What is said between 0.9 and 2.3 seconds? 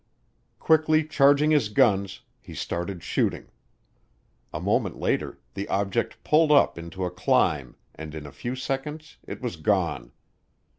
charging his guns,